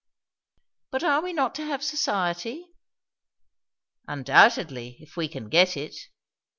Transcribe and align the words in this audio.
"But 0.89 1.03
are 1.03 1.21
we 1.21 1.31
not 1.31 1.53
to 1.53 1.63
have 1.63 1.83
society?" 1.83 2.65
"Undoubtedly, 4.07 4.97
if 4.99 5.15
we 5.15 5.27
can 5.27 5.47
get 5.47 5.77
it." 5.77 5.95